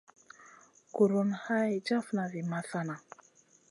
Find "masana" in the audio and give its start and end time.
2.43-3.01